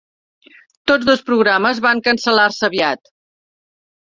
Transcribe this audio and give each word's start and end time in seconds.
Tots 0.91 1.07
dos 1.09 1.21
programes 1.27 1.83
van 1.87 2.01
cancel·lar-se 2.09 2.67
aviat. 2.71 3.13